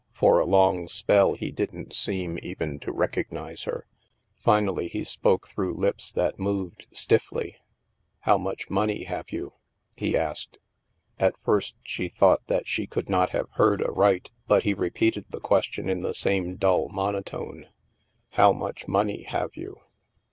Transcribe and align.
For 0.13 0.39
a 0.39 0.47
long 0.47 0.87
spell, 0.87 1.33
he 1.35 1.51
didn't 1.51 1.93
seem 1.93 2.39
even 2.41 2.79
to 2.79 2.91
recognize 2.91 3.65
her. 3.65 3.85
Finally 4.39 4.87
he 4.87 5.03
spoke 5.03 5.47
through 5.47 5.75
lips 5.75 6.11
that 6.13 6.39
moved 6.39 6.87
stiffly." 6.91 7.57
How 8.21 8.39
much 8.39 8.71
money 8.71 9.03
have 9.03 9.29
you?" 9.29 9.53
he 9.95 10.17
asked. 10.17 10.57
At 11.19 11.35
first 11.45 11.75
she 11.83 12.07
thought 12.09 12.41
that 12.47 12.67
she 12.67 12.87
could 12.87 13.09
not 13.09 13.29
have 13.29 13.51
heard 13.57 13.83
aright, 13.83 14.31
but 14.47 14.63
he 14.63 14.73
repeated 14.73 15.25
the 15.29 15.39
question 15.39 15.87
in 15.87 16.01
the 16.01 16.15
same 16.15 16.55
dull 16.55 16.89
monotone:" 16.89 17.67
How 18.31 18.51
much 18.51 18.87
money 18.87 19.21
have 19.25 19.51
you?'' 19.55 19.81